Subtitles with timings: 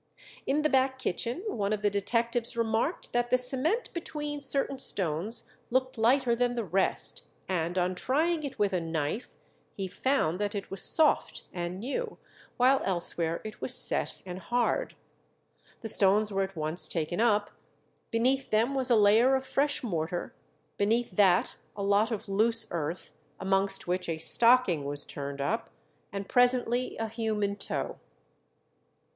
[0.47, 5.43] In the back kitchen one of the detectives remarked that the cement between certain stones
[5.69, 9.35] looked lighter than the rest, and on trying it with a knife,
[9.77, 12.17] he found that it was soft and new,
[12.57, 14.95] while elsewhere it was set and hard.
[15.81, 17.51] The stones were at once taken up;
[18.09, 20.33] beneath them was a layer of fresh mortar,
[20.77, 25.69] beneath that a lot of loose earth, amongst which a stocking was turned up,
[26.11, 27.99] and presently a human toe.